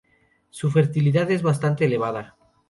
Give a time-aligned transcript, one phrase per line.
[0.49, 2.35] Su fertilidad es bastante elevada.